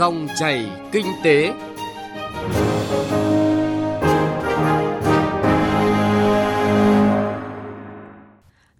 [0.00, 1.52] Dòng chảy kinh tế.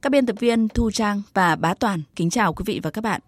[0.02, 3.04] Các biên tập viên Thu Trang và Bá Toàn kính chào quý vị và các
[3.04, 3.20] bạn.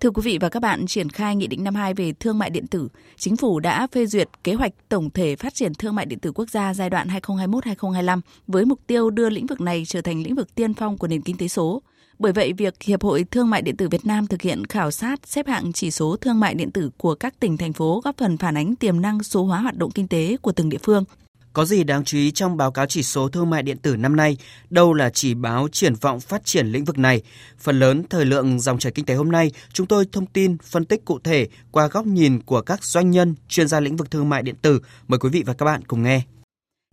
[0.00, 2.66] Thưa quý vị và các bạn, triển khai Nghị định 52 về thương mại điện
[2.66, 6.18] tử, Chính phủ đã phê duyệt kế hoạch tổng thể phát triển thương mại điện
[6.18, 10.22] tử quốc gia giai đoạn 2021-2025 với mục tiêu đưa lĩnh vực này trở thành
[10.22, 11.82] lĩnh vực tiên phong của nền kinh tế số.
[12.18, 15.20] Bởi vậy, việc Hiệp hội Thương mại điện tử Việt Nam thực hiện khảo sát
[15.24, 18.36] xếp hạng chỉ số thương mại điện tử của các tỉnh thành phố góp phần
[18.36, 21.04] phản ánh tiềm năng số hóa hoạt động kinh tế của từng địa phương.
[21.52, 24.16] Có gì đáng chú ý trong báo cáo chỉ số thương mại điện tử năm
[24.16, 24.36] nay?
[24.70, 27.22] Đâu là chỉ báo triển vọng phát triển lĩnh vực này?
[27.58, 30.84] Phần lớn thời lượng dòng chảy kinh tế hôm nay, chúng tôi thông tin, phân
[30.84, 34.28] tích cụ thể qua góc nhìn của các doanh nhân, chuyên gia lĩnh vực thương
[34.28, 34.80] mại điện tử.
[35.08, 36.22] Mời quý vị và các bạn cùng nghe.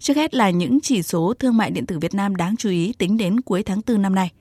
[0.02, 2.94] Trước hết là những chỉ số thương mại điện tử Việt Nam đáng chú ý
[2.98, 4.32] tính đến cuối tháng 4 năm nay.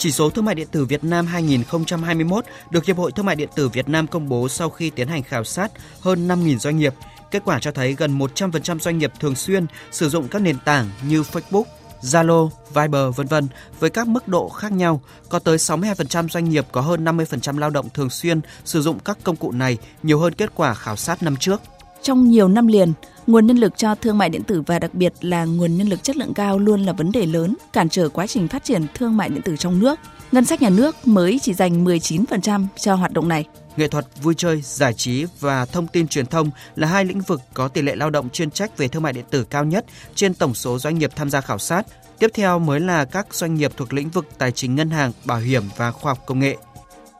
[0.00, 3.48] Chỉ số thương mại điện tử Việt Nam 2021 được Hiệp hội Thương mại điện
[3.54, 6.94] tử Việt Nam công bố sau khi tiến hành khảo sát hơn 5.000 doanh nghiệp.
[7.30, 10.90] Kết quả cho thấy gần 100% doanh nghiệp thường xuyên sử dụng các nền tảng
[11.08, 11.64] như Facebook,
[12.02, 13.48] Zalo, Viber vân vân
[13.80, 15.00] với các mức độ khác nhau.
[15.28, 19.18] Có tới 62% doanh nghiệp có hơn 50% lao động thường xuyên sử dụng các
[19.22, 21.60] công cụ này nhiều hơn kết quả khảo sát năm trước.
[22.02, 22.92] Trong nhiều năm liền,
[23.26, 26.02] nguồn nhân lực cho thương mại điện tử và đặc biệt là nguồn nhân lực
[26.02, 29.16] chất lượng cao luôn là vấn đề lớn, cản trở quá trình phát triển thương
[29.16, 29.98] mại điện tử trong nước.
[30.32, 33.44] Ngân sách nhà nước mới chỉ dành 19% cho hoạt động này.
[33.76, 37.40] Nghệ thuật, vui chơi, giải trí và thông tin truyền thông là hai lĩnh vực
[37.54, 40.34] có tỷ lệ lao động chuyên trách về thương mại điện tử cao nhất trên
[40.34, 41.86] tổng số doanh nghiệp tham gia khảo sát.
[42.18, 45.38] Tiếp theo mới là các doanh nghiệp thuộc lĩnh vực tài chính ngân hàng, bảo
[45.38, 46.56] hiểm và khoa học công nghệ.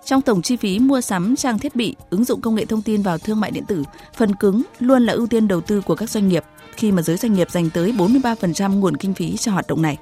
[0.05, 3.03] Trong tổng chi phí mua sắm trang thiết bị, ứng dụng công nghệ thông tin
[3.03, 3.85] vào thương mại điện tử,
[4.17, 6.45] phần cứng luôn là ưu tiên đầu tư của các doanh nghiệp
[6.77, 9.99] khi mà giới doanh nghiệp dành tới 43% nguồn kinh phí cho hoạt động này.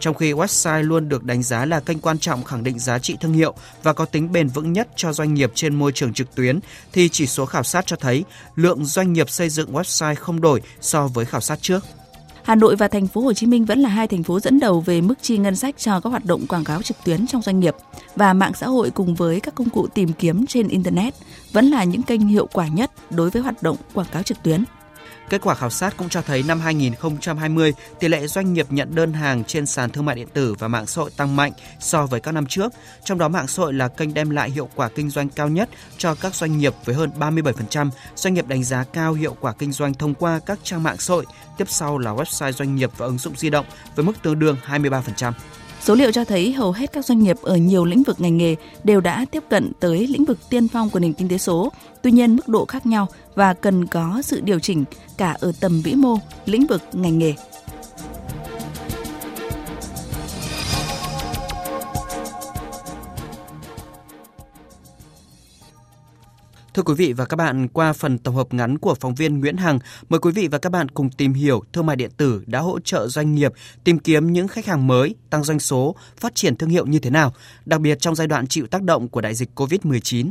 [0.00, 3.16] Trong khi website luôn được đánh giá là kênh quan trọng khẳng định giá trị
[3.20, 6.34] thương hiệu và có tính bền vững nhất cho doanh nghiệp trên môi trường trực
[6.34, 6.60] tuyến,
[6.92, 8.24] thì chỉ số khảo sát cho thấy
[8.56, 11.84] lượng doanh nghiệp xây dựng website không đổi so với khảo sát trước.
[12.46, 14.80] Hà Nội và thành phố Hồ Chí Minh vẫn là hai thành phố dẫn đầu
[14.80, 17.60] về mức chi ngân sách cho các hoạt động quảng cáo trực tuyến trong doanh
[17.60, 17.74] nghiệp
[18.16, 21.14] và mạng xã hội cùng với các công cụ tìm kiếm trên internet
[21.52, 24.64] vẫn là những kênh hiệu quả nhất đối với hoạt động quảng cáo trực tuyến.
[25.30, 29.12] Kết quả khảo sát cũng cho thấy năm 2020, tỷ lệ doanh nghiệp nhận đơn
[29.12, 32.20] hàng trên sàn thương mại điện tử và mạng xã hội tăng mạnh so với
[32.20, 32.72] các năm trước.
[33.04, 35.68] Trong đó mạng xã hội là kênh đem lại hiệu quả kinh doanh cao nhất
[35.98, 37.90] cho các doanh nghiệp với hơn 37%.
[38.16, 41.14] Doanh nghiệp đánh giá cao hiệu quả kinh doanh thông qua các trang mạng xã
[41.14, 41.26] hội.
[41.58, 43.66] Tiếp sau là website doanh nghiệp và ứng dụng di động
[43.96, 45.32] với mức tương đương 23%.
[45.86, 48.54] Số liệu cho thấy hầu hết các doanh nghiệp ở nhiều lĩnh vực ngành nghề
[48.84, 52.10] đều đã tiếp cận tới lĩnh vực tiên phong của nền kinh tế số, tuy
[52.10, 54.84] nhiên mức độ khác nhau và cần có sự điều chỉnh
[55.16, 57.34] cả ở tầm vĩ mô, lĩnh vực ngành nghề.
[66.76, 69.56] Thưa quý vị và các bạn, qua phần tổng hợp ngắn của phóng viên Nguyễn
[69.56, 69.78] Hằng,
[70.08, 72.80] mời quý vị và các bạn cùng tìm hiểu thương mại điện tử đã hỗ
[72.80, 73.52] trợ doanh nghiệp
[73.84, 77.10] tìm kiếm những khách hàng mới, tăng doanh số, phát triển thương hiệu như thế
[77.10, 77.32] nào,
[77.64, 80.30] đặc biệt trong giai đoạn chịu tác động của đại dịch COVID-19.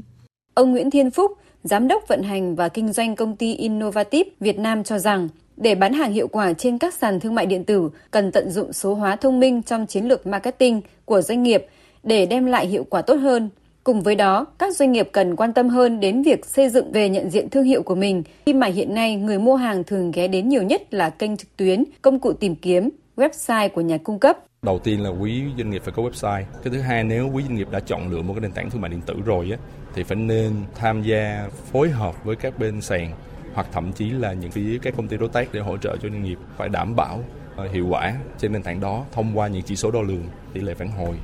[0.53, 1.31] Ông Nguyễn Thiên Phúc,
[1.63, 5.75] Giám đốc vận hành và kinh doanh công ty Innovative Việt Nam cho rằng, để
[5.75, 8.93] bán hàng hiệu quả trên các sàn thương mại điện tử, cần tận dụng số
[8.93, 11.65] hóa thông minh trong chiến lược marketing của doanh nghiệp
[12.03, 13.49] để đem lại hiệu quả tốt hơn.
[13.85, 17.09] Cùng với đó, các doanh nghiệp cần quan tâm hơn đến việc xây dựng về
[17.09, 20.27] nhận diện thương hiệu của mình khi mà hiện nay người mua hàng thường ghé
[20.27, 24.19] đến nhiều nhất là kênh trực tuyến, công cụ tìm kiếm, website của nhà cung
[24.19, 24.37] cấp.
[24.61, 26.43] Đầu tiên là quý doanh nghiệp phải có website.
[26.63, 28.81] Cái thứ hai nếu quý doanh nghiệp đã chọn lựa một cái nền tảng thương
[28.81, 29.57] mại điện tử rồi á
[29.95, 33.11] thì phải nên tham gia phối hợp với các bên sàn
[33.53, 36.09] hoặc thậm chí là những phía các công ty đối tác để hỗ trợ cho
[36.09, 37.19] doanh nghiệp phải đảm bảo
[37.55, 40.23] ờ, hiệu quả trên nền tảng đó thông qua những chỉ số đo lường
[40.53, 41.15] tỷ lệ phản hồi.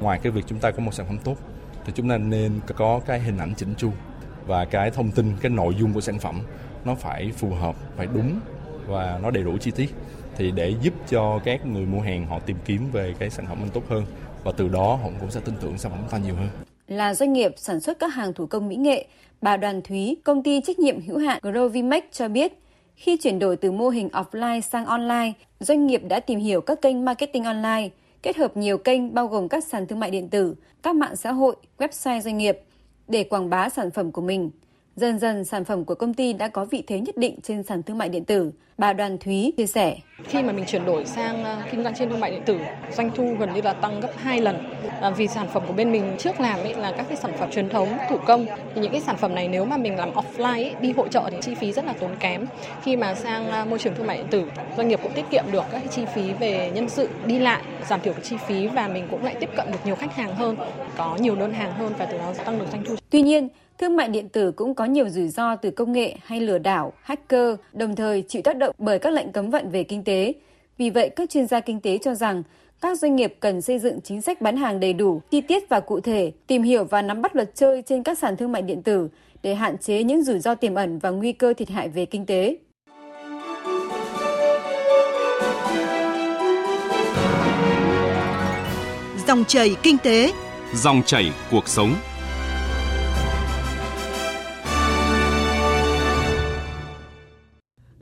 [0.00, 1.36] Ngoài cái việc chúng ta có một sản phẩm tốt
[1.84, 3.90] thì chúng ta nên có cái hình ảnh chỉnh chu
[4.46, 6.40] và cái thông tin cái nội dung của sản phẩm
[6.84, 8.40] nó phải phù hợp phải đúng
[8.86, 9.94] và nó đầy đủ chi tiết.
[10.36, 13.60] Thì để giúp cho các người mua hàng họ tìm kiếm về cái sản phẩm
[13.60, 14.04] mình tốt hơn
[14.44, 16.48] và từ đó họ cũng sẽ tin tưởng sản phẩm ta nhiều hơn.
[16.88, 19.06] Là doanh nghiệp sản xuất các hàng thủ công mỹ nghệ,
[19.40, 22.52] bà Đoàn Thúy, công ty trách nhiệm hữu hạn Grovimax cho biết,
[22.96, 26.82] khi chuyển đổi từ mô hình offline sang online, doanh nghiệp đã tìm hiểu các
[26.82, 27.88] kênh marketing online,
[28.22, 31.32] kết hợp nhiều kênh bao gồm các sàn thương mại điện tử, các mạng xã
[31.32, 32.58] hội, website doanh nghiệp
[33.08, 34.50] để quảng bá sản phẩm của mình.
[35.00, 37.82] Dần dần sản phẩm của công ty đã có vị thế nhất định trên sàn
[37.82, 38.52] thương mại điện tử.
[38.78, 39.96] Bà Đoàn Thúy chia sẻ.
[40.24, 42.58] Khi mà mình chuyển đổi sang ờ, kinh doanh trên thương mại điện tử,
[42.92, 44.56] doanh thu gần như là tăng gấp 2 lần.
[45.00, 47.50] À, vì sản phẩm của bên mình trước làm ấy là các cái sản phẩm
[47.50, 48.46] truyền thống, thủ công.
[48.74, 51.28] Thì những cái sản phẩm này nếu mà mình làm offline ấy, đi hội trợ
[51.30, 52.46] thì chi phí rất là tốn kém.
[52.82, 54.44] Khi mà sang ờ, môi trường thương mại điện tử,
[54.76, 57.62] doanh nghiệp cũng tiết kiệm được các cái chi phí về nhân sự đi lại,
[57.88, 60.34] giảm thiểu cái chi phí và mình cũng lại tiếp cận được nhiều khách hàng
[60.34, 60.56] hơn,
[60.96, 62.94] có nhiều đơn hàng hơn và từ đó tăng được doanh thu.
[63.10, 63.48] Tuy nhiên,
[63.80, 66.92] Thương mại điện tử cũng có nhiều rủi ro từ công nghệ hay lừa đảo,
[67.02, 70.32] hacker, đồng thời chịu tác động bởi các lệnh cấm vận về kinh tế.
[70.78, 72.42] Vì vậy, các chuyên gia kinh tế cho rằng
[72.80, 75.80] các doanh nghiệp cần xây dựng chính sách bán hàng đầy đủ, chi tiết và
[75.80, 78.82] cụ thể, tìm hiểu và nắm bắt luật chơi trên các sàn thương mại điện
[78.82, 79.08] tử
[79.42, 82.26] để hạn chế những rủi ro tiềm ẩn và nguy cơ thiệt hại về kinh
[82.26, 82.56] tế.
[89.26, 90.32] Dòng chảy kinh tế,
[90.74, 91.94] dòng chảy cuộc sống.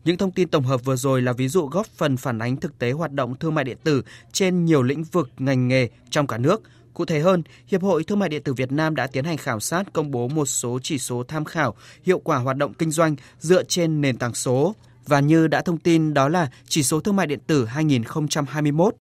[0.08, 2.78] Những thông tin tổng hợp vừa rồi là ví dụ góp phần phản ánh thực
[2.78, 4.02] tế hoạt động thương mại điện tử
[4.32, 6.62] trên nhiều lĩnh vực ngành nghề trong cả nước.
[6.94, 9.60] Cụ thể hơn, Hiệp hội Thương mại điện tử Việt Nam đã tiến hành khảo
[9.60, 13.16] sát công bố một số chỉ số tham khảo hiệu quả hoạt động kinh doanh
[13.40, 14.74] dựa trên nền tảng số.
[15.06, 18.94] Và như đã thông tin đó là chỉ số thương mại điện tử 2021.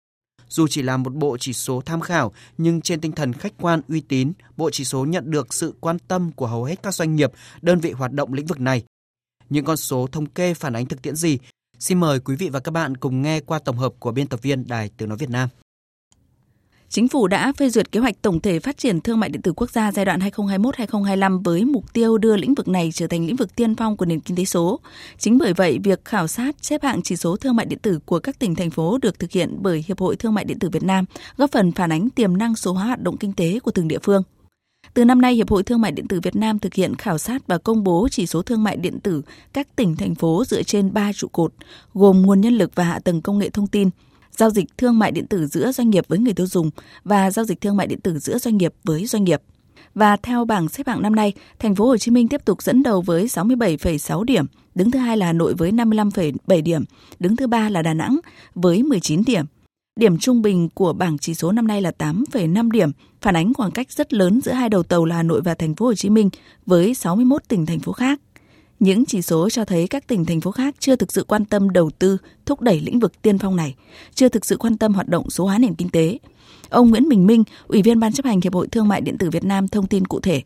[0.48, 3.80] Dù chỉ là một bộ chỉ số tham khảo, nhưng trên tinh thần khách quan
[3.88, 7.16] uy tín, bộ chỉ số nhận được sự quan tâm của hầu hết các doanh
[7.16, 7.32] nghiệp,
[7.62, 8.84] đơn vị hoạt động lĩnh vực này.
[9.50, 11.38] Những con số thống kê phản ánh thực tiễn gì?
[11.78, 14.42] Xin mời quý vị và các bạn cùng nghe qua tổng hợp của biên tập
[14.42, 15.48] viên Đài Tiếng Nói Việt Nam.
[16.90, 19.52] Chính phủ đã phê duyệt kế hoạch tổng thể phát triển thương mại điện tử
[19.52, 23.36] quốc gia giai đoạn 2021-2025 với mục tiêu đưa lĩnh vực này trở thành lĩnh
[23.36, 24.80] vực tiên phong của nền kinh tế số.
[25.18, 28.18] Chính bởi vậy, việc khảo sát xếp hạng chỉ số thương mại điện tử của
[28.18, 30.82] các tỉnh thành phố được thực hiện bởi Hiệp hội Thương mại điện tử Việt
[30.82, 31.04] Nam,
[31.36, 33.98] góp phần phản ánh tiềm năng số hóa hoạt động kinh tế của từng địa
[34.02, 34.22] phương.
[34.98, 37.46] Từ năm nay, Hiệp hội Thương mại điện tử Việt Nam thực hiện khảo sát
[37.46, 39.22] và công bố chỉ số thương mại điện tử
[39.52, 41.52] các tỉnh thành phố dựa trên 3 trụ cột,
[41.94, 43.90] gồm nguồn nhân lực và hạ tầng công nghệ thông tin,
[44.30, 46.70] giao dịch thương mại điện tử giữa doanh nghiệp với người tiêu dùng
[47.04, 49.42] và giao dịch thương mại điện tử giữa doanh nghiệp với doanh nghiệp.
[49.94, 52.82] Và theo bảng xếp hạng năm nay, thành phố Hồ Chí Minh tiếp tục dẫn
[52.82, 56.84] đầu với 67,6 điểm, đứng thứ hai là Hà Nội với 55,7 điểm,
[57.18, 58.18] đứng thứ ba là Đà Nẵng
[58.54, 59.44] với 19 điểm.
[59.98, 62.90] Điểm trung bình của bảng chỉ số năm nay là 8,5 điểm,
[63.20, 65.74] phản ánh khoảng cách rất lớn giữa hai đầu tàu là Hà Nội và thành
[65.74, 66.30] phố Hồ Chí Minh
[66.66, 68.20] với 61 tỉnh thành phố khác.
[68.80, 71.70] Những chỉ số cho thấy các tỉnh thành phố khác chưa thực sự quan tâm
[71.70, 73.74] đầu tư, thúc đẩy lĩnh vực tiên phong này,
[74.14, 76.18] chưa thực sự quan tâm hoạt động số hóa nền kinh tế.
[76.68, 79.30] Ông Nguyễn Bình Minh, Ủy viên Ban chấp hành Hiệp hội Thương mại điện tử
[79.30, 80.42] Việt Nam thông tin cụ thể.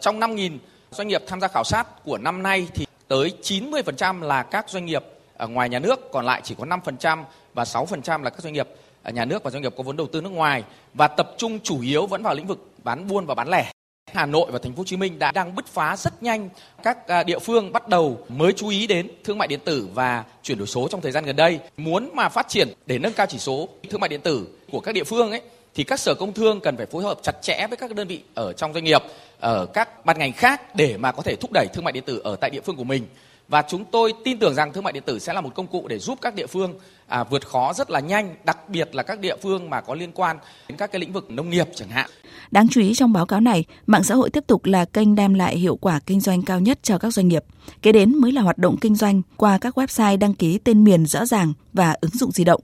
[0.00, 0.58] Trong 5.000
[0.90, 4.86] doanh nghiệp tham gia khảo sát của năm nay thì tới 90% là các doanh
[4.86, 5.04] nghiệp
[5.36, 7.24] ở ngoài nhà nước, còn lại chỉ có 5%
[7.54, 8.68] và 6% là các doanh nghiệp
[9.10, 10.64] nhà nước và doanh nghiệp có vốn đầu tư nước ngoài
[10.94, 13.72] và tập trung chủ yếu vẫn vào lĩnh vực bán buôn và bán lẻ.
[14.12, 16.48] Hà Nội và Thành phố Hồ Chí Minh đã đang bứt phá rất nhanh
[16.82, 20.24] các à, địa phương bắt đầu mới chú ý đến thương mại điện tử và
[20.42, 21.60] chuyển đổi số trong thời gian gần đây.
[21.76, 24.94] Muốn mà phát triển để nâng cao chỉ số thương mại điện tử của các
[24.94, 25.42] địa phương ấy
[25.74, 28.22] thì các sở công thương cần phải phối hợp chặt chẽ với các đơn vị
[28.34, 29.02] ở trong doanh nghiệp,
[29.40, 32.20] ở các ban ngành khác để mà có thể thúc đẩy thương mại điện tử
[32.24, 33.06] ở tại địa phương của mình
[33.48, 35.88] và chúng tôi tin tưởng rằng thương mại điện tử sẽ là một công cụ
[35.88, 36.74] để giúp các địa phương
[37.06, 40.12] à, vượt khó rất là nhanh, đặc biệt là các địa phương mà có liên
[40.12, 42.10] quan đến các cái lĩnh vực nông nghiệp chẳng hạn.
[42.50, 45.34] Đáng chú ý trong báo cáo này, mạng xã hội tiếp tục là kênh đem
[45.34, 47.44] lại hiệu quả kinh doanh cao nhất cho các doanh nghiệp.
[47.82, 51.06] Kế đến mới là hoạt động kinh doanh qua các website đăng ký tên miền
[51.06, 52.60] rõ ràng và ứng dụng di động.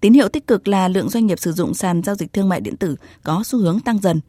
[0.00, 2.60] Tín hiệu tích cực là lượng doanh nghiệp sử dụng sàn giao dịch thương mại
[2.60, 4.20] điện tử có xu hướng tăng dần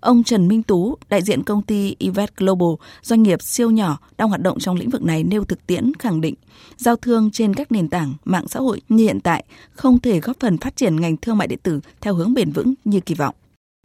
[0.00, 2.68] Ông Trần Minh Tú, đại diện công ty Event Global,
[3.02, 6.20] doanh nghiệp siêu nhỏ đang hoạt động trong lĩnh vực này nêu thực tiễn khẳng
[6.20, 6.34] định
[6.76, 10.36] giao thương trên các nền tảng mạng xã hội như hiện tại không thể góp
[10.40, 13.34] phần phát triển ngành thương mại điện tử theo hướng bền vững như kỳ vọng.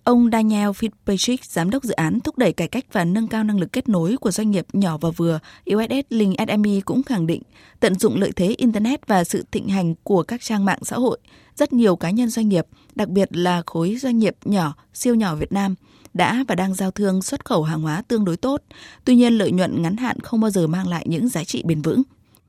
[0.03, 3.59] Ông Daniel Fitzpatrick, giám đốc dự án thúc đẩy cải cách và nâng cao năng
[3.59, 5.39] lực kết nối của doanh nghiệp nhỏ và vừa,
[5.73, 7.41] USS Link SME cũng khẳng định
[7.79, 11.19] tận dụng lợi thế Internet và sự thịnh hành của các trang mạng xã hội.
[11.55, 15.35] Rất nhiều cá nhân doanh nghiệp, đặc biệt là khối doanh nghiệp nhỏ, siêu nhỏ
[15.35, 15.75] Việt Nam,
[16.13, 18.61] đã và đang giao thương xuất khẩu hàng hóa tương đối tốt.
[19.05, 21.81] Tuy nhiên, lợi nhuận ngắn hạn không bao giờ mang lại những giá trị bền
[21.81, 22.03] vững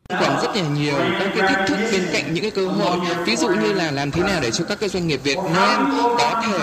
[0.08, 2.98] còn rất là nhiều các cái thách thức bên cạnh những cái cơ hội.
[3.26, 5.98] Ví dụ như là làm thế nào để cho các cái doanh nghiệp Việt Nam
[6.18, 6.58] có thể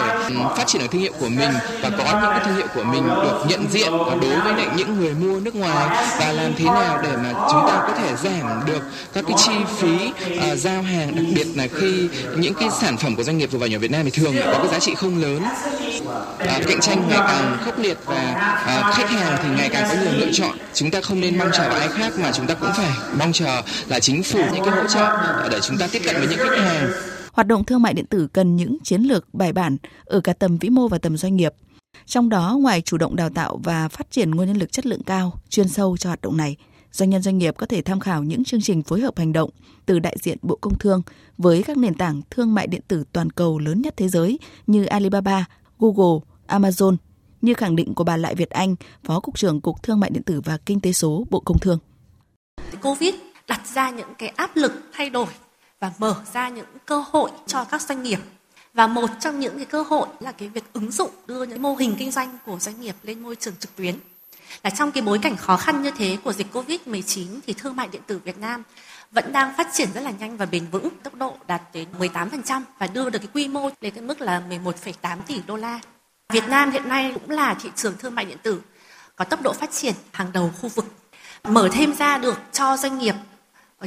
[0.58, 1.50] phát triển được thương hiệu của mình
[1.82, 5.00] và có những cái thương hiệu của mình được nhận diện đối với lại những
[5.00, 8.66] người mua nước ngoài và làm thế nào để mà chúng ta có thể giảm
[8.66, 8.82] được
[9.14, 10.12] các cái chi phí
[10.52, 13.60] uh, giao hàng đặc biệt là khi những cái sản phẩm của doanh nghiệp vừa
[13.60, 15.44] và nhỏ Việt Nam thì thường có cái giá trị không lớn.
[16.04, 19.96] Uh, cạnh tranh ngày càng khốc liệt và uh, khách hàng thì ngày càng có
[20.02, 20.58] nhiều lựa chọn.
[20.74, 23.31] Chúng ta không nên mong chờ vào ai khác mà chúng ta cũng phải mong
[23.34, 25.10] chờ là chính phủ những cái hỗ trợ
[25.52, 26.92] để chúng ta tiếp cận với những khách hàng
[27.34, 30.58] Hoạt động thương mại điện tử cần những chiến lược bài bản ở cả tầm
[30.58, 31.54] vĩ mô và tầm doanh nghiệp.
[32.06, 35.04] Trong đó, ngoài chủ động đào tạo và phát triển nguồn nhân lực chất lượng
[35.04, 36.56] cao, chuyên sâu cho hoạt động này,
[36.92, 39.50] doanh nhân doanh nghiệp có thể tham khảo những chương trình phối hợp hành động
[39.86, 41.02] từ đại diện Bộ Công Thương
[41.38, 44.86] với các nền tảng thương mại điện tử toàn cầu lớn nhất thế giới như
[44.86, 45.46] Alibaba,
[45.80, 46.96] Google, Amazon,
[47.42, 50.24] như khẳng định của bà Lại Việt Anh, Phó Cục trưởng Cục Thương mại điện
[50.24, 51.80] tử và Kinh tế số Bộ Công Thương.
[52.82, 53.16] Covid
[53.48, 55.28] đặt ra những cái áp lực thay đổi
[55.80, 58.20] và mở ra những cơ hội cho các doanh nghiệp
[58.74, 61.76] và một trong những cái cơ hội là cái việc ứng dụng đưa những mô
[61.76, 63.96] hình kinh doanh của doanh nghiệp lên môi trường trực tuyến
[64.64, 67.88] là trong cái bối cảnh khó khăn như thế của dịch Covid-19 thì thương mại
[67.88, 68.64] điện tử Việt Nam
[69.12, 72.62] vẫn đang phát triển rất là nhanh và bền vững, tốc độ đạt đến 18%
[72.80, 75.80] và đưa được cái quy mô lên cái mức là 11,8 tỷ đô la.
[76.30, 78.62] Việt Nam hiện nay cũng là thị trường thương mại điện tử
[79.16, 80.86] có tốc độ phát triển hàng đầu khu vực.
[81.44, 83.16] Mở thêm ra được cho doanh nghiệp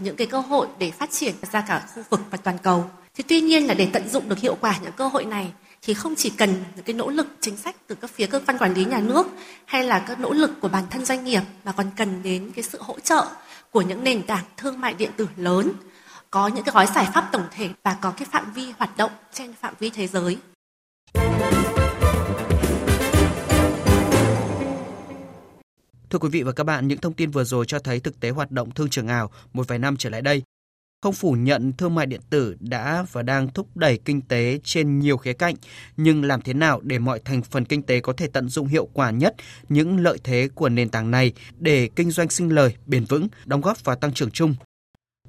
[0.00, 2.90] những cái cơ hội để phát triển ra cả khu vực và toàn cầu.
[3.14, 5.94] Thì tuy nhiên là để tận dụng được hiệu quả những cơ hội này thì
[5.94, 8.74] không chỉ cần những cái nỗ lực chính sách từ các phía cơ quan quản
[8.74, 9.26] lý nhà nước
[9.64, 12.62] hay là các nỗ lực của bản thân doanh nghiệp, mà còn cần đến cái
[12.62, 13.26] sự hỗ trợ
[13.70, 15.72] của những nền tảng thương mại điện tử lớn,
[16.30, 19.10] có những cái gói giải pháp tổng thể và có cái phạm vi hoạt động
[19.32, 20.38] trên phạm vi thế giới.
[26.14, 28.30] Thưa quý vị và các bạn, những thông tin vừa rồi cho thấy thực tế
[28.30, 30.42] hoạt động thương trường ảo một vài năm trở lại đây.
[31.02, 34.98] Không phủ nhận thương mại điện tử đã và đang thúc đẩy kinh tế trên
[34.98, 35.54] nhiều khía cạnh,
[35.96, 38.88] nhưng làm thế nào để mọi thành phần kinh tế có thể tận dụng hiệu
[38.92, 39.34] quả nhất
[39.68, 43.60] những lợi thế của nền tảng này để kinh doanh sinh lời, bền vững, đóng
[43.60, 44.54] góp vào tăng trưởng chung?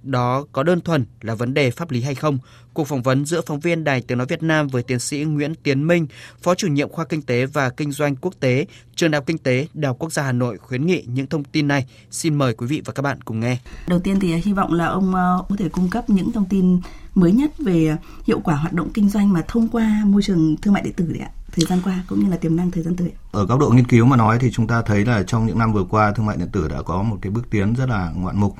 [0.05, 2.37] Đó có đơn thuần là vấn đề pháp lý hay không?
[2.73, 5.55] Cuộc phỏng vấn giữa phóng viên Đài Tiếng Nói Việt Nam với tiến sĩ Nguyễn
[5.55, 6.07] Tiến Minh,
[6.41, 9.37] Phó chủ nhiệm khoa Kinh tế và Kinh doanh Quốc tế, Trường Đại học Kinh
[9.37, 11.85] tế, Đại học Quốc gia Hà Nội khuyến nghị những thông tin này.
[12.11, 13.57] Xin mời quý vị và các bạn cùng nghe.
[13.87, 16.79] Đầu tiên thì hy vọng là ông ờ, có thể cung cấp những thông tin
[17.15, 20.73] mới nhất về hiệu quả hoạt động kinh doanh mà thông qua môi trường thương
[20.73, 22.95] mại điện tử đấy ạ thời gian qua cũng như là tiềm năng thời gian
[22.95, 23.11] tới?
[23.31, 25.73] Ở góc độ nghiên cứu mà nói thì chúng ta thấy là trong những năm
[25.73, 28.39] vừa qua thương mại điện tử đã có một cái bước tiến rất là ngoạn
[28.39, 28.55] mục.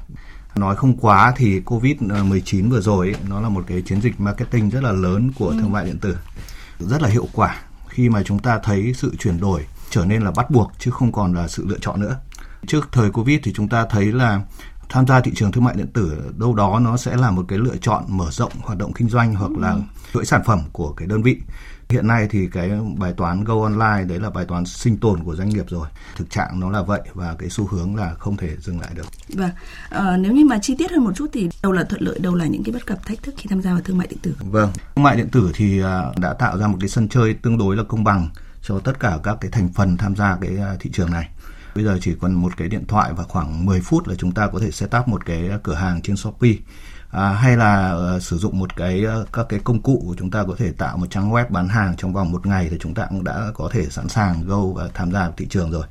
[0.56, 4.70] Nói không quá thì Covid-19 vừa rồi ấy, nó là một cái chiến dịch marketing
[4.70, 5.58] rất là lớn của ừ.
[5.60, 6.18] thương mại điện tử.
[6.80, 7.58] Rất là hiệu quả
[7.88, 11.12] khi mà chúng ta thấy sự chuyển đổi trở nên là bắt buộc chứ không
[11.12, 12.20] còn là sự lựa chọn nữa.
[12.68, 14.42] Trước thời Covid thì chúng ta thấy là
[14.90, 17.60] tham gia thị trường thương mại điện tử đâu đó nó sẽ là một cái
[17.60, 19.82] lựa chọn mở rộng hoạt động kinh doanh hoặc là ừ.
[20.14, 21.38] chuỗi sản phẩm của cái đơn vị
[21.89, 25.36] Hiện nay thì cái bài toán go online đấy là bài toán sinh tồn của
[25.36, 25.88] doanh nghiệp rồi.
[26.15, 29.06] Thực trạng nó là vậy và cái xu hướng là không thể dừng lại được.
[29.34, 29.51] Vâng,
[29.89, 32.36] à, nếu như mà chi tiết hơn một chút thì đâu là thuận lợi, đâu
[32.36, 34.36] là những cái bất cập thách thức khi tham gia vào thương mại điện tử?
[34.39, 37.58] Vâng, thương mại điện tử thì à, đã tạo ra một cái sân chơi tương
[37.58, 38.30] đối là công bằng
[38.62, 41.30] cho tất cả các cái thành phần tham gia cái à, thị trường này.
[41.75, 44.48] Bây giờ chỉ còn một cái điện thoại và khoảng 10 phút là chúng ta
[44.48, 46.54] có thể set up một cái cửa hàng trên Shopee
[47.16, 50.32] à, hay là uh, sử dụng một cái uh, các cái công cụ của chúng
[50.32, 52.94] ta có thể tạo một trang web bán hàng trong vòng một ngày thì chúng
[52.94, 55.86] ta cũng đã có thể sẵn sàng go và tham gia thị trường rồi.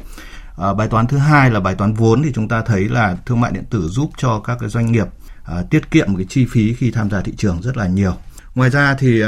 [0.57, 3.41] À, bài toán thứ hai là bài toán vốn thì chúng ta thấy là thương
[3.41, 5.07] mại điện tử giúp cho các cái doanh nghiệp
[5.45, 8.15] à, tiết kiệm một cái chi phí khi tham gia thị trường rất là nhiều.
[8.55, 9.23] Ngoài ra thì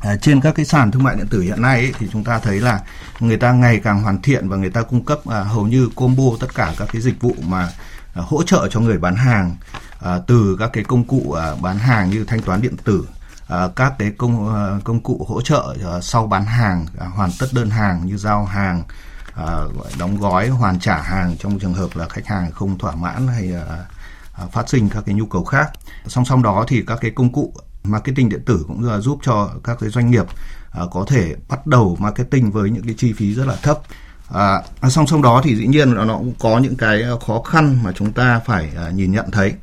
[0.00, 2.38] à, trên các cái sàn thương mại điện tử hiện nay ấy, thì chúng ta
[2.38, 2.80] thấy là
[3.20, 6.30] người ta ngày càng hoàn thiện và người ta cung cấp à, hầu như combo
[6.40, 7.68] tất cả các cái dịch vụ mà
[8.16, 9.56] à, hỗ trợ cho người bán hàng
[10.00, 13.08] à, từ các cái công cụ à, bán hàng như thanh toán điện tử
[13.48, 17.30] à, các cái công à, công cụ hỗ trợ à, sau bán hàng à, hoàn
[17.38, 18.82] tất đơn hàng như giao hàng
[19.34, 19.46] à,
[19.98, 23.52] đóng gói hoàn trả hàng trong trường hợp là khách hàng không thỏa mãn hay
[23.54, 23.84] à,
[24.32, 25.70] à, phát sinh các cái nhu cầu khác.
[26.06, 27.52] Song song đó thì các cái công cụ
[27.84, 30.26] marketing điện tử cũng là giúp cho các cái doanh nghiệp
[30.70, 33.78] à, có thể bắt đầu marketing với những cái chi phí rất là thấp.
[34.34, 37.42] À, song song đó thì dĩ nhiên là nó cũng có những cái ờ, khó
[37.42, 39.54] khăn mà chúng ta phải à, nhìn nhận thấy.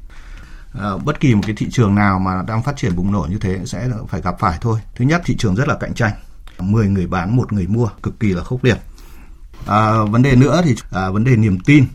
[0.79, 3.37] À, bất kỳ một cái thị trường nào mà đang phát triển bùng nổ như
[3.37, 4.79] thế sẽ phải gặp phải thôi.
[4.95, 6.13] Thứ nhất thị trường rất là cạnh tranh.
[6.59, 8.77] 10 người bán một người mua cực kỳ là khốc liệt.
[9.65, 11.85] À, vấn đề nữa thì à, vấn đề niềm tin.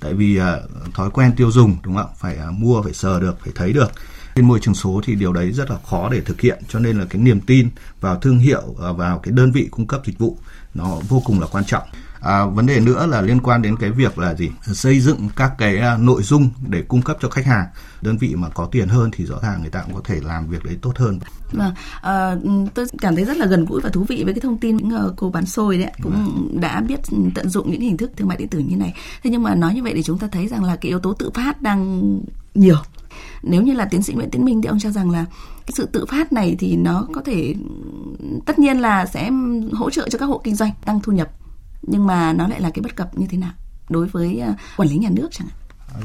[0.00, 0.56] Tại vì à,
[0.94, 3.90] thói quen tiêu dùng đúng không phải à, mua phải sờ được phải thấy được.
[4.34, 6.62] Trên môi trường số thì điều đấy rất là khó để thực hiện.
[6.68, 7.68] Cho nên là cái niềm tin
[8.00, 10.38] vào thương hiệu à, vào cái đơn vị cung cấp dịch vụ
[10.74, 11.88] nó vô cùng là quan trọng.
[12.20, 15.52] À, vấn đề nữa là liên quan đến cái việc là gì xây dựng các
[15.58, 17.66] cái à, nội dung để cung cấp cho khách hàng
[18.02, 20.48] đơn vị mà có tiền hơn thì rõ ràng người ta cũng có thể làm
[20.48, 21.18] việc đấy tốt hơn.
[21.52, 22.36] Vâng, à,
[22.74, 25.06] tôi cảm thấy rất là gần gũi và thú vị với cái thông tin những
[25.06, 26.60] uh, cô bán xôi đấy cũng vâng.
[26.60, 27.00] đã biết
[27.34, 28.94] tận dụng những hình thức thương mại điện tử như này.
[29.22, 31.12] Thế nhưng mà nói như vậy thì chúng ta thấy rằng là cái yếu tố
[31.12, 32.02] tự phát đang
[32.54, 32.78] nhiều
[33.42, 35.24] nếu như là tiến sĩ Nguyễn Tiến Minh thì ông cho rằng là
[35.66, 37.54] cái sự tự phát này thì nó có thể
[38.46, 39.30] tất nhiên là sẽ
[39.72, 41.28] hỗ trợ cho các hộ kinh doanh tăng thu nhập
[41.90, 43.52] nhưng mà nó lại là cái bất cập như thế nào
[43.88, 45.56] đối với ờ, quản lý nhà nước chẳng hạn?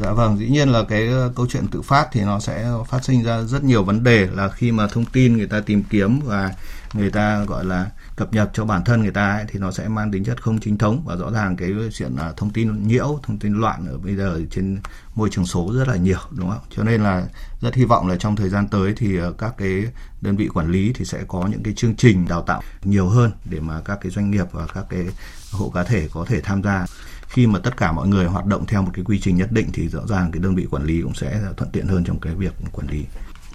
[0.01, 3.03] Dạ vâng, dĩ nhiên là cái ờ, câu chuyện tự phát thì nó sẽ phát
[3.03, 6.19] sinh ra rất nhiều vấn đề là khi mà thông tin người ta tìm kiếm
[6.19, 6.51] và
[6.93, 9.87] người ta gọi là cập nhật cho bản thân người ta ấy, thì nó sẽ
[9.87, 11.03] mang tính chất không chính thống.
[11.05, 14.41] Và rõ ràng cái chuyện là thông tin nhiễu thông tin loạn ở bây giờ
[14.51, 14.79] trên
[15.15, 16.63] môi trường số rất là nhiều đúng không?
[16.69, 17.25] Cho nên là
[17.61, 19.83] rất hy vọng là trong thời gian tới thì à, các cái
[20.21, 23.31] đơn vị quản lý thì sẽ có những cái chương trình đào tạo nhiều hơn
[23.45, 25.05] để mà các cái doanh nghiệp và các cái
[25.51, 26.85] hộ cá thể có thể tham gia.
[27.27, 29.69] Khi mà tất cả mọi người hoạt động theo một cái quy trình nhất định
[29.73, 32.35] thì rõ ràng cái đơn vị quản lý cũng sẽ thuận tiện hơn trong cái
[32.35, 33.05] việc quản lý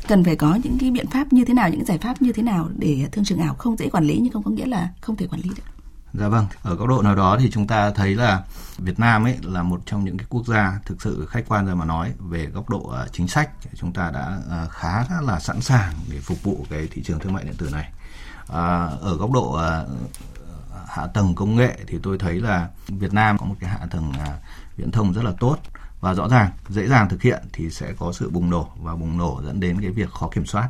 [0.09, 2.43] cần phải có những cái biện pháp như thế nào những giải pháp như thế
[2.43, 5.17] nào để thương trường ảo không dễ quản lý nhưng không có nghĩa là không
[5.17, 5.63] thể quản lý được?
[6.13, 8.43] Dạ vâng, ở góc độ nào đó thì chúng ta thấy là
[8.79, 11.75] Việt Nam ấy là một trong những cái quốc gia thực sự khách quan ra
[11.75, 13.51] mà nói về góc độ à, chính sách.
[13.75, 17.33] Chúng ta đã à, khá là sẵn sàng để phục vụ cái thị trường thương
[17.33, 17.93] mại điện tử này.
[18.49, 19.59] À, ở góc độ
[20.89, 24.13] hạ tầng công nghệ thì tôi thấy là Việt Nam có một cái hạ tầng
[24.77, 25.57] viễn thông rất là tốt
[26.01, 29.19] và rõ ràng dễ dàng thực hiện thì sẽ có sự bùng nổ và bùng
[29.19, 30.69] nổ dẫn đến cái việc khó kiểm soát.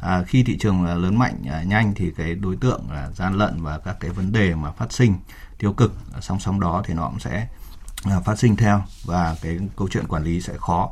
[0.00, 3.62] À, khi thị trường lớn mạnh à, nhanh thì cái đối tượng là gian lận
[3.62, 5.14] và các cái vấn đề mà phát sinh
[5.58, 7.48] tiêu cực song song đó thì nó cũng sẽ
[8.04, 10.90] à, phát sinh theo và cái câu chuyện quản lý sẽ khó.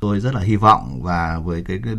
[0.00, 1.94] Tôi rất là hy vọng và với cái, cái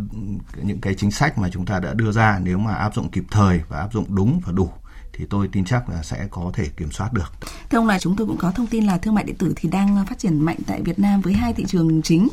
[0.63, 3.23] những cái chính sách mà chúng ta đã đưa ra nếu mà áp dụng kịp
[3.31, 4.71] thời và áp dụng đúng và đủ
[5.17, 7.33] thì tôi tin chắc là sẽ có thể kiểm soát được.
[7.69, 9.69] Thưa ông là chúng tôi cũng có thông tin là thương mại điện tử thì
[9.69, 12.27] đang phát triển mạnh tại Việt Nam với hai thị trường chính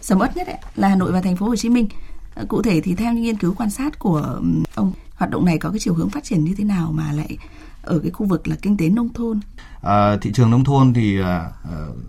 [0.00, 1.88] sầm uất nhất ấy, là Hà Nội và Thành phố Hồ Chí Minh.
[2.34, 4.40] Ờ, cụ thể thì theo những nghiên cứu quan sát của
[4.74, 7.38] ông, hoạt động này có cái chiều hướng phát triển như thế nào mà lại
[7.82, 9.40] ở cái khu vực là kinh tế nông thôn?
[9.82, 11.50] À, thị trường nông thôn thì à,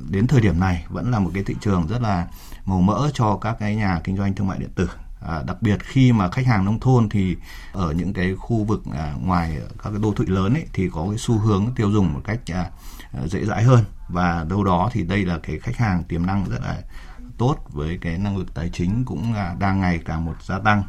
[0.09, 2.27] đến thời điểm này vẫn là một cái thị trường rất là
[2.65, 4.89] màu mỡ cho các cái nhà kinh doanh thương mại điện tử
[5.27, 7.37] À, đặc biệt khi mà khách hàng nông thôn thì
[7.71, 11.05] ở những cái khu vực à, ngoài các cái đô thị lớn ấy, thì có
[11.09, 12.69] cái xu hướng tiêu dùng một cách à,
[13.25, 13.83] dễ dãi hơn.
[14.09, 16.81] Và đâu đó thì đây là cái khách hàng tiềm năng rất là
[17.37, 20.83] tốt với cái năng lực tài chính cũng là đang ngày càng một gia tăng.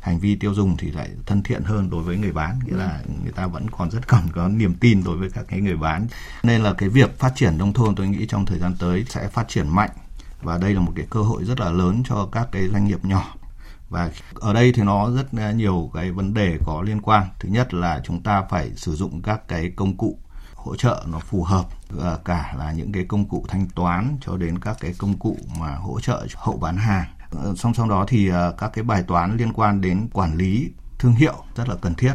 [0.00, 3.00] Hành vi tiêu dùng thì lại thân thiện hơn đối với người bán nghĩa là
[3.22, 6.06] người ta vẫn còn rất cần có niềm tin đối với các cái người bán.
[6.42, 9.28] Nên là cái việc phát triển nông thôn tôi nghĩ trong thời gian tới sẽ
[9.28, 9.90] phát triển mạnh.
[10.42, 13.04] Và đây là một cái cơ hội rất là lớn cho các cái doanh nghiệp
[13.04, 13.34] nhỏ
[13.90, 17.26] và ở đây thì nó rất à, nhiều cái vấn đề có liên quan.
[17.38, 20.18] Thứ nhất là chúng ta phải sử dụng các cái công cụ
[20.54, 21.66] hỗ trợ nó phù hợp
[22.02, 25.36] à, cả là những cái công cụ thanh toán cho đến các cái công cụ
[25.58, 27.08] mà hỗ trợ hậu bán hàng.
[27.30, 30.70] Ờ, song song đó thì à, các cái bài toán liên quan đến quản lý
[30.98, 32.14] thương hiệu rất là cần thiết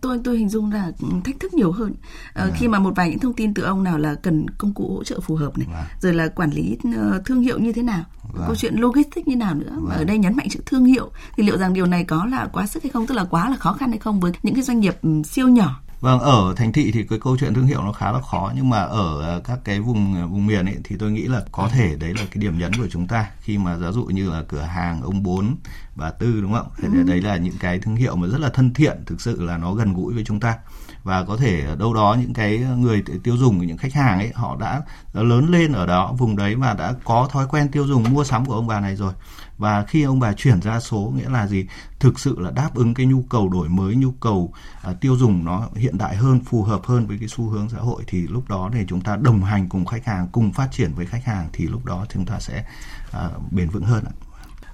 [0.00, 0.92] tôi tôi hình dung là
[1.24, 1.94] thách thức nhiều hơn
[2.34, 4.94] à, khi mà một vài những thông tin từ ông nào là cần công cụ
[4.94, 5.84] hỗ trợ phù hợp này vâng.
[6.00, 8.44] rồi là quản lý uh, thương hiệu như thế nào vâng.
[8.46, 9.98] câu chuyện logistics như nào nữa vâng.
[9.98, 12.66] ở đây nhấn mạnh chữ thương hiệu thì liệu rằng điều này có là quá
[12.66, 14.80] sức hay không tức là quá là khó khăn hay không với những cái doanh
[14.80, 18.12] nghiệp siêu nhỏ Vâng, ở thành thị thì cái câu chuyện thương hiệu nó khá
[18.12, 21.10] là khó nhưng mà ở ờ, các cái vùng ờ, vùng miền ấy thì tôi
[21.12, 23.86] nghĩ là có thể đấy là cái điểm nhấn của chúng ta khi mà ví
[23.92, 25.56] dụ như là cửa hàng ông bốn
[25.94, 26.66] bà tư đúng không?
[26.82, 27.02] Thì ừ.
[27.02, 29.72] đấy là những cái thương hiệu mà rất là thân thiện, thực sự là nó
[29.72, 30.58] gần gũi với chúng ta
[31.04, 34.30] và có thể ở đâu đó những cái người tiêu dùng những khách hàng ấy
[34.34, 38.04] họ đã lớn lên ở đó vùng đấy và đã có thói quen tiêu dùng
[38.12, 39.12] mua sắm của ông bà này rồi
[39.58, 41.66] và khi ông bà chuyển ra số nghĩa là gì
[42.00, 44.52] thực sự là đáp ứng cái nhu cầu đổi mới nhu cầu
[44.90, 47.78] uh, tiêu dùng nó hiện đại hơn phù hợp hơn với cái xu hướng xã
[47.78, 50.94] hội thì lúc đó để chúng ta đồng hành cùng khách hàng cùng phát triển
[50.94, 52.64] với khách hàng thì lúc đó chúng ta sẽ
[53.08, 54.12] uh, bền vững hơn ạ.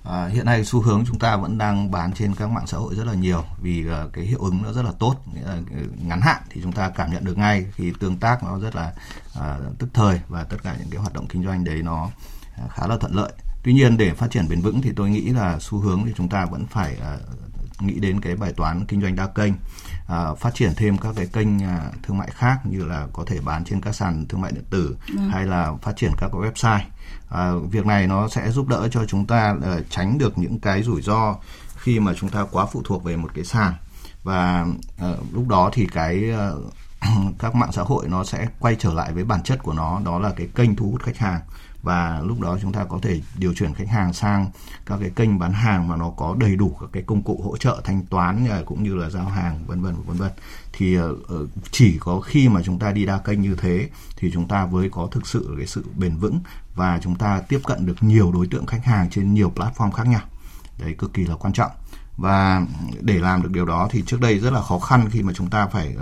[0.04, 2.94] À, hiện nay xu hướng chúng ta vẫn đang bán trên các mạng xã hội
[2.94, 5.86] rất là nhiều vì uh, cái hiệu ứng nó rất là tốt nghĩa là ừ,
[6.02, 8.92] ngắn hạn thì chúng ta cảm nhận được ngay khi tương tác nó rất là
[9.38, 12.04] uh, tức thời và tất cả những cái hoạt động kinh doanh đấy nó
[12.64, 15.20] uh, khá là thuận lợi tuy nhiên để phát triển bền vững thì tôi nghĩ
[15.20, 19.02] là xu hướng thì chúng ta vẫn phải uh, nghĩ đến cái bài toán kinh
[19.02, 22.84] doanh đa kênh uh, phát triển thêm các cái kênh uh, thương mại khác như
[22.84, 25.18] là có thể bán trên các sàn thương mại điện tử ừ.
[25.30, 26.84] hay là phát triển các cái website.
[27.28, 30.82] À, việc này nó sẽ giúp đỡ cho chúng ta uh, tránh được những cái
[30.82, 31.36] rủi ro
[31.76, 33.74] khi mà chúng ta quá phụ thuộc về một cái sàn.
[34.22, 34.66] Và
[35.10, 36.72] uh, lúc đó thì cái uh,
[37.38, 40.18] các mạng xã hội nó sẽ quay trở lại với bản chất của nó đó
[40.18, 41.40] là cái kênh thu hút khách hàng
[41.82, 44.50] và lúc đó chúng ta có thể điều chuyển khách hàng sang
[44.86, 47.56] các cái kênh bán hàng mà nó có đầy đủ các cái công cụ hỗ
[47.56, 50.30] trợ thanh toán ờ, cũng như là giao hàng, vân vân vân vân.
[50.72, 54.30] Thì ờ, ờ, chỉ có khi mà chúng ta đi đa kênh như thế thì
[54.32, 56.40] chúng ta mới có thực sự cái sự bền vững
[56.74, 60.06] và chúng ta tiếp cận được nhiều đối tượng khách hàng trên nhiều platform khác
[60.06, 60.22] nhau.
[60.78, 61.70] Đấy, cực kỳ là quan trọng.
[62.16, 62.66] Và
[63.00, 65.50] để làm được điều đó thì trước đây rất là khó khăn khi mà chúng
[65.50, 65.96] ta phải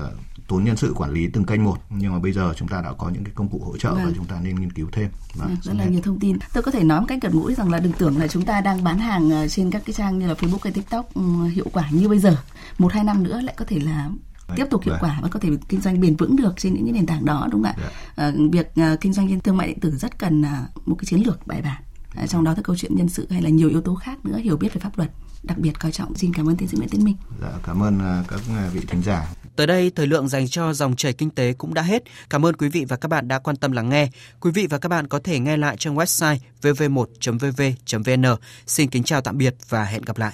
[0.48, 2.92] tốn nhân sự quản lý từng kênh một nhưng mà bây giờ chúng ta đã
[2.98, 4.04] có những cái công cụ hỗ trợ vâng.
[4.04, 5.10] và chúng ta nên nghiên cứu thêm.
[5.34, 6.38] Vâng, rất là nhiều thông tin.
[6.52, 8.60] Tôi có thể nói một cách gần gũi rằng là đừng tưởng là chúng ta
[8.60, 11.66] đang bán hàng ờ, trên các cái trang như là Facebook hay TikTok ừ, hiệu
[11.72, 12.36] quả như bây giờ.
[12.78, 14.10] Một hai năm nữa lại có thể là
[14.56, 17.06] tiếp tục hiệu quả và có thể kinh doanh bền vững được trên những nền
[17.06, 17.90] tảng đó đúng không ạ?
[18.16, 20.42] À, việc uh, kinh doanh trên thương mại điện tử rất cần
[20.86, 21.82] một cái chiến lược bài bản.
[22.22, 24.38] Uh, trong đó thì câu chuyện nhân sự hay là nhiều yếu tố khác nữa
[24.38, 25.10] hiểu biết về pháp luật
[25.42, 26.14] đặc biệt coi trọng.
[26.14, 27.16] Xin cảm ơn tiến sĩ Nguyễn Tiến Minh.
[27.40, 29.34] Dạ, cảm ơn à, các à, vị thính giả.
[29.56, 32.02] Tới đây, thời lượng dành cho dòng chảy kinh tế cũng đã hết.
[32.30, 34.08] Cảm ơn quý vị và các bạn đã quan tâm lắng nghe.
[34.40, 38.36] Quý vị và các bạn có thể nghe lại trong website vv1.vv.vn.
[38.66, 40.26] Xin kính chào tạm biệt và hẹn gặp lại.